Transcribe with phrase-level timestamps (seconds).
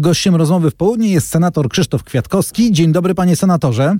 [0.00, 2.72] Gościem rozmowy w południe jest senator Krzysztof Kwiatkowski.
[2.72, 3.96] Dzień dobry, panie senatorze.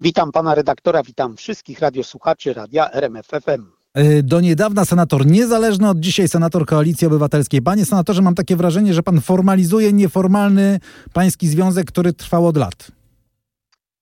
[0.00, 3.66] Witam pana redaktora, witam wszystkich radiosłuchaczy radia RMF FM.
[3.98, 7.62] Y, do niedawna senator niezależny, od dzisiaj senator Koalicji Obywatelskiej.
[7.62, 10.80] Panie senatorze, mam takie wrażenie, że pan formalizuje nieformalny
[11.12, 12.90] pański związek, który trwał od lat.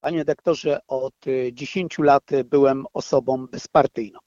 [0.01, 1.15] Panie redaktorze, od
[1.53, 4.19] 10 y, lat byłem osobą bezpartyjną.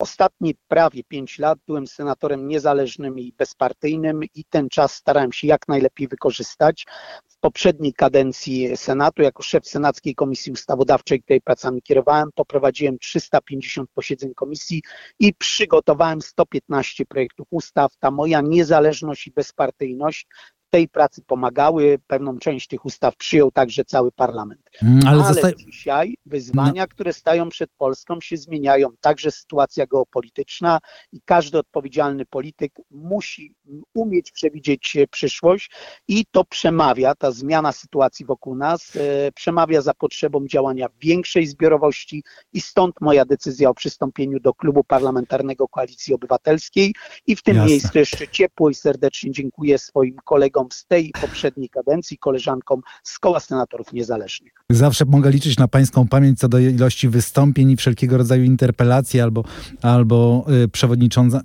[0.00, 5.68] Ostatnie prawie pięć lat byłem senatorem niezależnym i bezpartyjnym i ten czas starałem się jak
[5.68, 6.86] najlepiej wykorzystać.
[7.28, 14.34] W poprzedniej kadencji Senatu, jako szef Senackiej Komisji Ustawodawczej, której pracami kierowałem, poprowadziłem 350 posiedzeń
[14.34, 14.82] komisji
[15.18, 17.96] i przygotowałem 115 projektów ustaw.
[17.96, 20.26] Ta moja niezależność i bezpartyjność
[20.70, 21.98] tej pracy pomagały.
[22.06, 24.69] Pewną część tych ustaw przyjął także cały parlament.
[24.82, 25.52] Mm, ale, Ale zosta...
[25.52, 26.88] dzisiaj wyzwania, no.
[26.88, 28.88] które stają przed Polską się zmieniają.
[29.00, 30.78] Także sytuacja geopolityczna
[31.12, 33.54] i każdy odpowiedzialny polityk musi
[33.94, 35.70] umieć przewidzieć przyszłość
[36.08, 42.22] i to przemawia, ta zmiana sytuacji wokół nas, e, przemawia za potrzebą działania większej zbiorowości
[42.52, 46.94] i stąd moja decyzja o przystąpieniu do klubu parlamentarnego Koalicji Obywatelskiej
[47.26, 47.70] i w tym Jasne.
[47.70, 53.40] miejscu jeszcze ciepło i serdecznie dziękuję swoim kolegom z tej poprzedniej kadencji, koleżankom z Koła
[53.40, 54.52] Senatorów Niezależnych.
[54.70, 59.44] Zawsze mogę liczyć na pańską pamięć co do ilości wystąpień i wszelkiego rodzaju interpelacji albo,
[59.82, 60.68] albo y,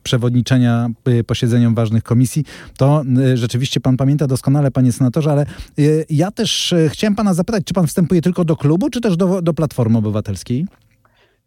[0.03, 2.45] przewodniczenia y, posiedzeniom ważnych komisji.
[2.77, 5.45] To y, rzeczywiście pan pamięta doskonale, panie senatorze, ale
[6.09, 9.53] ja też chciałem pana zapytać, czy pan wstępuje tylko do klubu, czy też do, do
[9.53, 10.65] Platformy Obywatelskiej?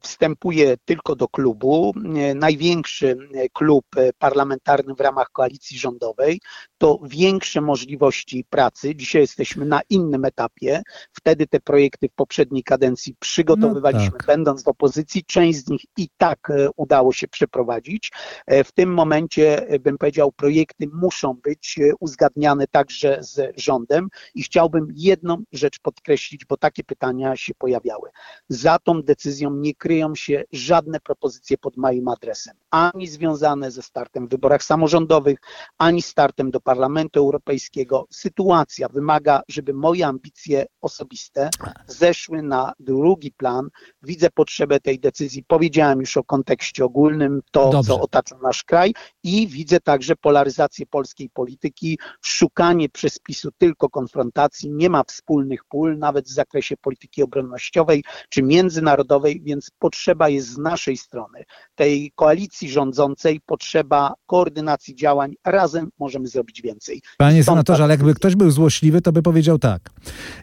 [0.00, 1.94] Wstępuje tylko do klubu.
[2.34, 3.16] Największy
[3.52, 3.84] klub
[4.18, 6.40] parlamentarny w ramach koalicji rządowej
[6.78, 8.96] to większe możliwości pracy.
[8.96, 10.82] Dzisiaj jesteśmy na innym etapie.
[11.12, 14.26] Wtedy te projekty w poprzedniej kadencji przygotowywaliśmy, no tak.
[14.26, 15.24] będąc w opozycji.
[15.24, 18.12] Część z nich i tak e, udało się przeprowadzić.
[18.46, 24.42] E, w tym momencie, e, bym powiedział, projekty muszą być uzgadniane także z rządem i
[24.42, 28.10] chciałbym jedną rzecz podkreślić, bo takie pytania się pojawiały.
[28.48, 34.26] Za tą decyzją nie kryją się żadne propozycje pod moim adresem, ani związane ze startem
[34.26, 35.38] w wyborach samorządowych,
[35.78, 38.06] ani startem do Parlamentu Europejskiego.
[38.10, 41.50] Sytuacja wymaga, żeby moje ambicje osobiste
[41.86, 43.68] zeszły na drugi plan.
[44.02, 45.44] Widzę potrzebę tej decyzji.
[45.44, 47.88] Powiedziałem już o kontekście ogólnym, to Dobrze.
[47.88, 54.70] co otacza nasz kraj i widzę także polaryzację polskiej polityki, szukanie przez PiSu tylko konfrontacji,
[54.70, 60.58] nie ma wspólnych pól, nawet w zakresie polityki obronnościowej czy międzynarodowej, więc potrzeba jest z
[60.58, 61.44] naszej strony,
[61.74, 65.34] tej koalicji rządzącej, potrzeba koordynacji działań.
[65.44, 67.02] Razem możemy zrobić więcej.
[67.18, 69.90] Panie senatorze, ale jakby ktoś był złośliwy, to by powiedział tak.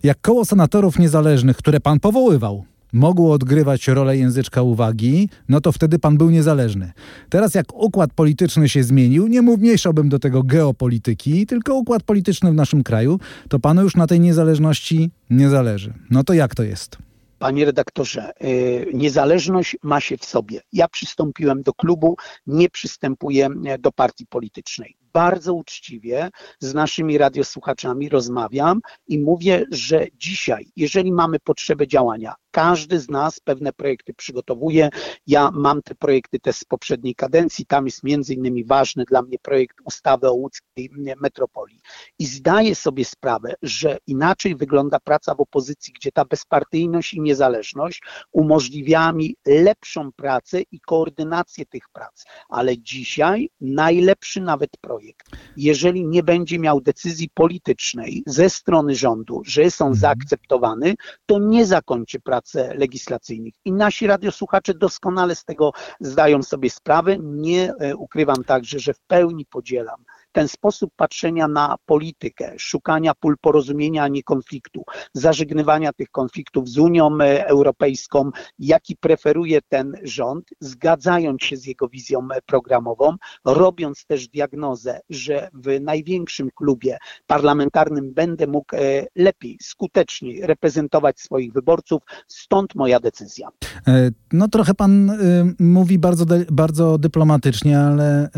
[0.03, 6.00] Jak koło senatorów niezależnych, które pan powoływał, mogło odgrywać rolę języczka uwagi, no to wtedy
[6.00, 6.91] pan był niezależny.
[7.29, 12.56] Teraz jak układ polityczny się zmienił, nie mniejszałbym do tego geopolityki, tylko układ polityczny w
[12.56, 13.19] naszym kraju,
[13.50, 15.94] to panu już na tej niezależności nie zależy.
[16.09, 16.97] No to jak to jest?
[17.40, 20.62] Panie redaktorze, y, niezależność ma się w sobie.
[20.73, 22.16] Ja przystąpiłem do klubu,
[22.47, 26.29] nie przystępuję do partii politycznej bardzo uczciwie
[26.59, 33.39] z naszymi radiosłuchaczami rozmawiam i mówię, że dzisiaj, jeżeli mamy potrzebę działania, każdy z nas
[33.39, 34.89] pewne projekty przygotowuje.
[35.27, 37.66] Ja mam te projekty też z poprzedniej kadencji.
[37.66, 40.89] Tam jest między innymi ważny dla mnie projekt ustawy o łódzkiej
[41.21, 41.79] metropolii.
[42.19, 48.01] I zdaję sobie sprawę, że inaczej wygląda praca w opozycji, gdzie ta bezpartyjność i niezależność
[48.31, 52.25] umożliwia mi lepszą pracę i koordynację tych prac.
[52.49, 55.25] Ale dzisiaj najlepszy nawet projekt
[55.57, 60.01] jeżeli nie będzie miał decyzji politycznej ze strony rządu, że jest on mhm.
[60.01, 60.95] zaakceptowany,
[61.25, 63.53] to nie zakończy prac legislacyjnych.
[63.66, 67.17] I nasi radiosłuchacze doskonale z tego zdają sobie sprawę.
[67.19, 70.03] Nie e, ukrywam także, że w pełni podzielam
[70.35, 76.78] ten sposób patrzenia na politykę, szukania pól porozumienia, a nie konfliktu, zażegnywania tych konfliktów z
[76.78, 83.16] Unią Europejską, jaki preferuje ten rząd, zgadzając się z jego wizją programową,
[83.46, 86.97] robiąc też diagnozę, że w największym klubie
[87.28, 88.79] parlamentarnym będę mógł e,
[89.16, 93.47] lepiej, skuteczniej reprezentować swoich wyborców, stąd moja decyzja.
[93.88, 98.29] E, no trochę pan y, mówi bardzo, bardzo dyplomatycznie, ale y,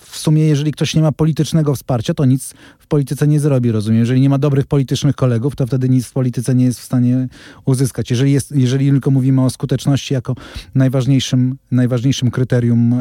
[0.00, 3.72] w sumie jeżeli ktoś nie ma politycznej politycznego wsparcia, to nic w polityce nie zrobi,
[3.72, 4.00] rozumiem.
[4.00, 7.28] Jeżeli nie ma dobrych politycznych kolegów, to wtedy nic w polityce nie jest w stanie
[7.64, 8.10] uzyskać.
[8.10, 10.34] Jeżeli, jest, jeżeli tylko mówimy o skuteczności jako
[10.74, 12.92] najważniejszym, najważniejszym kryterium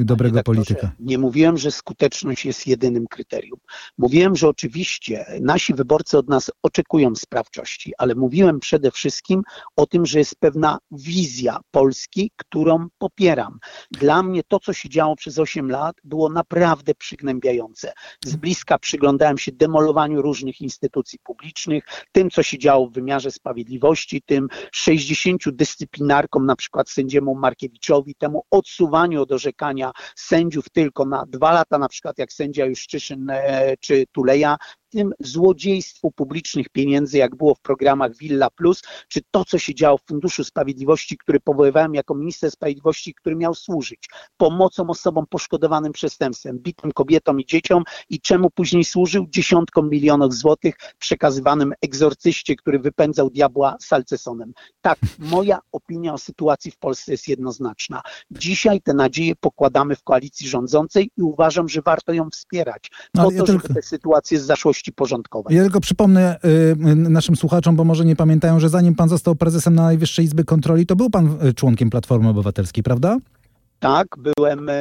[0.00, 0.92] y, dobrego polityka.
[1.00, 3.58] Nie mówiłem, że skuteczność jest jedynym kryterium.
[3.98, 9.42] Mówiłem, że oczywiście nasi wyborcy od nas oczekują sprawczości, ale mówiłem przede wszystkim
[9.76, 13.58] o tym, że jest pewna wizja Polski, którą popieram.
[13.90, 17.92] Dla mnie to, co się działo przez 8 lat, było naprawdę przygnębiające Polsce.
[18.24, 24.22] Z bliska przyglądałem się demolowaniu różnych instytucji publicznych, tym, co się działo w wymiarze sprawiedliwości,
[24.22, 31.52] tym 60 dyscyplinarkom, na przykład sędziemu Markiewiczowi, temu odsuwaniu od orzekania sędziów tylko na dwa
[31.52, 34.56] lata, na przykład jak sędzia Juszczyszyn e, czy Tuleja,
[34.94, 39.98] tym złodziejstwu publicznych pieniędzy, jak było w programach Villa Plus, czy to, co się działo
[39.98, 46.58] w Funduszu Sprawiedliwości, który powoływałem jako minister sprawiedliwości, który miał służyć pomocą osobom poszkodowanym przestępstwem,
[46.58, 53.30] bitym kobietom i dzieciom i czemu później służył dziesiątkom milionów złotych przekazywanym egzorcyście, który wypędzał
[53.30, 54.52] diabła salcesonem.
[54.80, 58.02] Tak, moja opinia o sytuacji w Polsce jest jednoznaczna.
[58.30, 63.24] Dzisiaj te nadzieje pokładamy w koalicji rządzącej i uważam, że warto ją wspierać, po no,
[63.24, 63.74] to, ja żeby tylko...
[63.74, 65.56] te sytuacje z zaszłości porządkowej.
[65.56, 69.74] Ja tylko przypomnę y, naszym słuchaczom, bo może nie pamiętają, że zanim pan został prezesem
[69.74, 73.18] Najwyższej Izby Kontroli, to był pan y, członkiem Platformy Obywatelskiej, prawda?
[73.84, 74.74] Tak, byłem e,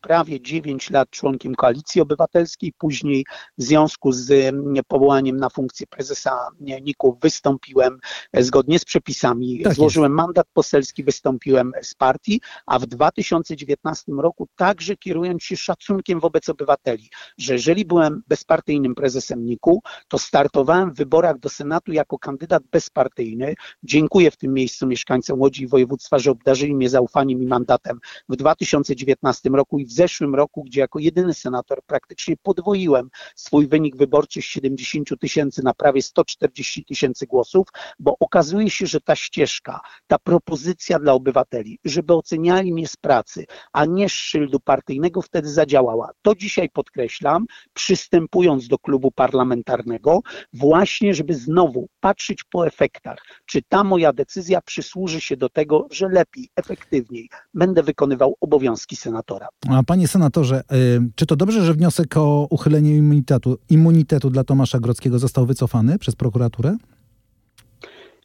[0.00, 3.24] prawie 9 lat członkiem Koalicji Obywatelskiej, później
[3.58, 4.54] w związku z
[4.88, 7.98] powołaniem na funkcję prezesa NIK-u wystąpiłem
[8.32, 10.16] e, zgodnie z przepisami, tak złożyłem jest.
[10.16, 17.10] mandat poselski, wystąpiłem z partii, a w 2019 roku także kierując się szacunkiem wobec obywateli,
[17.38, 23.54] że jeżeli byłem bezpartyjnym prezesem NIK-u, to startowałem w wyborach do Senatu jako kandydat bezpartyjny.
[23.82, 28.36] Dziękuję w tym miejscu mieszkańcom Łodzi i województwa, że obdarzyli mnie zaufaniem i mandatem w
[28.36, 34.42] 2019 roku i w zeszłym roku, gdzie jako jedyny senator praktycznie podwoiłem swój wynik wyborczy
[34.42, 37.68] z 70 tysięcy na prawie 140 tysięcy głosów,
[37.98, 43.44] bo okazuje się, że ta ścieżka, ta propozycja dla obywateli, żeby oceniali mnie z pracy,
[43.72, 46.10] a nie z szyldu partyjnego, wtedy zadziałała.
[46.22, 50.20] To dzisiaj podkreślam, przystępując do klubu parlamentarnego,
[50.52, 56.08] właśnie, żeby znowu patrzeć po efektach, czy ta moja decyzja przysłuży się do tego, że
[56.08, 57.97] lepiej, efektywniej będę wykonywał
[58.40, 59.48] obowiązki senatora.
[59.68, 64.78] A panie senatorze, y, czy to dobrze, że wniosek o uchylenie immunitetu, immunitetu dla Tomasza
[64.78, 66.76] Grodzkiego został wycofany przez prokuraturę?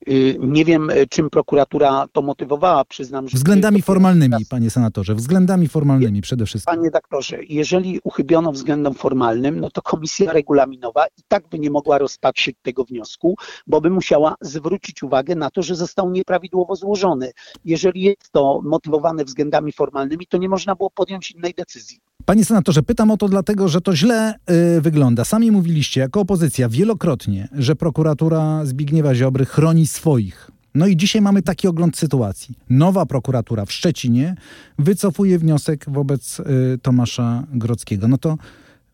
[0.07, 3.38] Y, nie wiem, y, czym prokuratura to motywowała, przyznam, że...
[3.38, 6.75] Względami formalnymi, panie senatorze, względami formalnymi przede wszystkim.
[6.75, 11.97] Panie doktorze, jeżeli uchybiono względem formalnym, no to komisja regulaminowa i tak by nie mogła
[11.97, 13.35] rozpatrzyć tego wniosku,
[13.67, 17.31] bo by musiała zwrócić uwagę na to, że został nieprawidłowo złożony.
[17.65, 21.99] Jeżeli jest to motywowane względami formalnymi, to nie można było podjąć innej decyzji.
[22.25, 24.35] Panie senatorze, pytam o to dlatego, że to źle
[24.77, 25.25] y, wygląda.
[25.25, 30.51] Sami mówiliście jako opozycja wielokrotnie, że prokuratura Zbigniewa Ziobry chroni swoich.
[30.75, 32.55] No i dzisiaj mamy taki ogląd sytuacji.
[32.69, 34.35] Nowa prokuratura w Szczecinie
[34.79, 36.43] wycofuje wniosek wobec y,
[36.81, 38.07] Tomasza Grodzkiego.
[38.07, 38.37] No to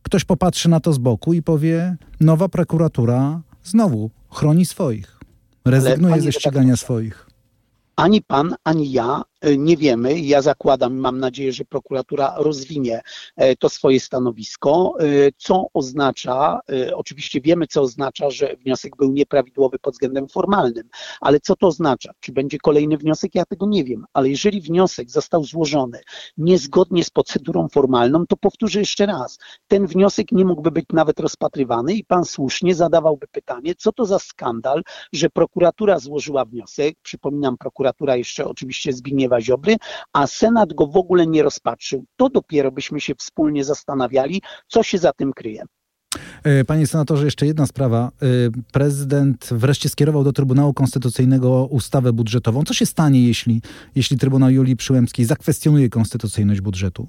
[0.04, 5.20] ktoś popatrzy na to z boku i powie: Nowa prokuratura znowu chroni swoich,
[5.66, 7.30] rezygnuje ze ścigania swoich.
[7.96, 9.22] Ani pan, ani ja
[9.58, 10.20] nie wiemy.
[10.20, 13.02] Ja zakładam, mam nadzieję, że prokuratura rozwinie
[13.36, 15.06] e, to swoje stanowisko, e,
[15.38, 16.60] co oznacza,
[16.94, 20.90] oczywiście wiemy, co oznacza, że wniosek był nieprawidłowy pod względem formalnym,
[21.22, 22.12] ale co to oznacza?
[22.20, 23.36] Czy będzie kolejny wniosek?
[23.36, 26.02] Ja tego nie wiem, ale jeżeli wniosek został złożony
[26.38, 31.94] niezgodnie z procedurą formalną, to powtórzę jeszcze raz, ten wniosek nie mógłby być nawet rozpatrywany
[31.94, 34.84] i pan słusznie zadawałby pytanie, co to za skandal,
[35.14, 39.76] że prokuratura złożyła wniosek, przypominam, prokuratura jeszcze oczywiście Zbigniewa Zbigniewa Ziobry,
[40.14, 42.06] a Senat go w ogóle nie rozpatrzył.
[42.18, 45.64] To dopiero byśmy się wspólnie zastanawiali, co się za tym kryje.
[46.44, 48.12] E, panie senatorze, jeszcze jedna sprawa.
[48.22, 48.26] E,
[48.72, 52.64] prezydent wreszcie skierował do Trybunału Konstytucyjnego ustawę budżetową.
[52.64, 53.62] Co się stanie, jeśli,
[53.96, 57.08] jeśli Trybunał Julii Przyłębskiej zakwestionuje konstytucyjność budżetu?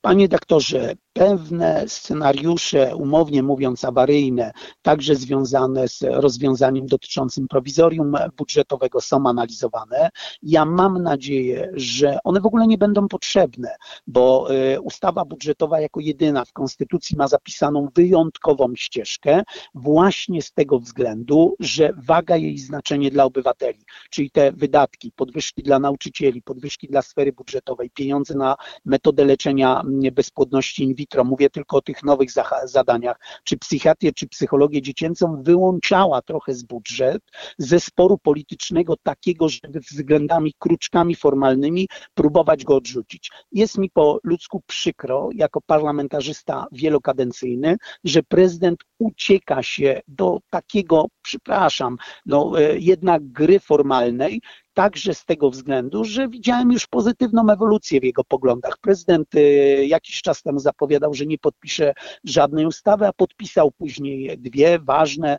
[0.00, 4.52] Panie doktorze, pewne scenariusze, umownie mówiąc awaryjne,
[4.82, 10.10] także związane z rozwiązaniem dotyczącym prowizorium budżetowego są analizowane.
[10.42, 13.76] Ja mam nadzieję, że one w ogóle nie będą potrzebne,
[14.06, 19.42] bo y, ustawa budżetowa jako jedyna w Konstytucji ma zapisaną wyjątkową ścieżkę
[19.74, 25.78] właśnie z tego względu, że waga jej znaczenie dla obywateli, czyli te wydatki, podwyżki dla
[25.78, 31.76] nauczycieli, podwyżki dla sfery budżetowej, pieniądze na metodę leczenia mm, bezpłodności in vitro, mówię tylko
[31.76, 32.28] o tych nowych
[32.64, 37.22] zadaniach, czy psychiatrię, czy psychologię dziecięcą wyłączała trochę z budżet
[37.58, 43.30] ze sporu politycznego takiego, żeby względami kruczkami formalnymi próbować go odrzucić.
[43.52, 51.96] Jest mi po ludzku przykro, jako parlamentarzysta wielokadencyjny, że prezydent ucieka się do takiego, przepraszam,
[52.26, 54.40] no, e, jednak gry formalnej,
[54.74, 58.78] także z tego względu, że widziałem już pozytywną ewolucję w jego poglądach.
[58.80, 64.78] Prezydent y, jakiś czas temu zapowiadał, że nie podpisze żadnej ustawy, a podpisał później dwie
[64.78, 65.38] ważne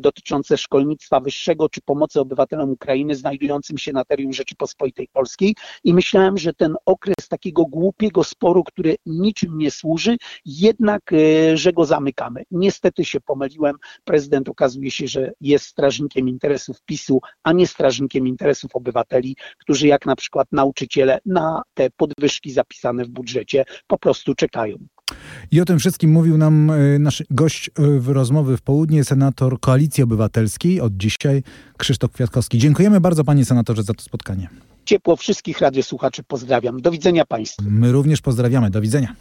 [0.00, 5.54] dotyczące szkolnictwa wyższego czy pomocy obywatelom Ukrainy znajdującym się na terytorium Rzeczypospolitej Polskiej
[5.84, 11.72] i myślałem, że ten okres takiego głupiego sporu, który niczym nie służy, jednak, y, że
[11.72, 12.42] go zamykamy.
[12.50, 13.76] Niestety się pomyliłem.
[14.04, 20.06] Prezydent okazuje się, że jest strażnikiem interesów PiSu, a nie strażnikiem interesów obywateli, którzy jak
[20.06, 24.76] na przykład nauczyciele na te podwyżki zapisane w budżecie po prostu czekają.
[25.50, 29.60] I o tym wszystkim mówił nam e, nasz gość e, w rozmowy w południe, senator
[29.60, 31.42] Koalicji Obywatelskiej od dzisiaj,
[31.78, 32.58] Krzysztof Kwiatkowski.
[32.58, 34.48] Dziękujemy bardzo panie senatorze za to spotkanie.
[34.84, 36.80] Ciepło wszystkich radiosłuchaczy pozdrawiam.
[36.80, 37.62] Do widzenia państwu.
[37.66, 38.70] My również pozdrawiamy.
[38.70, 39.14] Do widzenia.